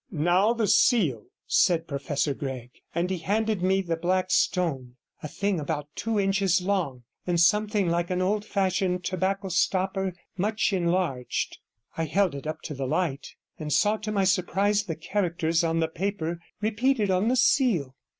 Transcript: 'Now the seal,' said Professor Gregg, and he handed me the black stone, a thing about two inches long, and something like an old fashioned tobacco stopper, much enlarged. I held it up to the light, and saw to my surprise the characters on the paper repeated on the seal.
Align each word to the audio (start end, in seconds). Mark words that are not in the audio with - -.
'Now 0.09 0.51
the 0.53 0.65
seal,' 0.65 1.27
said 1.45 1.87
Professor 1.87 2.33
Gregg, 2.33 2.71
and 2.95 3.11
he 3.11 3.19
handed 3.19 3.61
me 3.61 3.83
the 3.83 3.95
black 3.95 4.31
stone, 4.31 4.95
a 5.21 5.27
thing 5.27 5.59
about 5.59 5.89
two 5.95 6.19
inches 6.19 6.59
long, 6.59 7.03
and 7.27 7.39
something 7.39 7.87
like 7.87 8.09
an 8.09 8.19
old 8.19 8.43
fashioned 8.43 9.03
tobacco 9.03 9.49
stopper, 9.49 10.13
much 10.35 10.73
enlarged. 10.73 11.59
I 11.97 12.05
held 12.05 12.33
it 12.33 12.47
up 12.47 12.63
to 12.63 12.73
the 12.73 12.87
light, 12.87 13.35
and 13.59 13.71
saw 13.71 13.97
to 13.97 14.11
my 14.11 14.23
surprise 14.23 14.85
the 14.85 14.95
characters 14.95 15.63
on 15.63 15.81
the 15.81 15.87
paper 15.87 16.39
repeated 16.61 17.11
on 17.11 17.27
the 17.27 17.35
seal. 17.35 17.95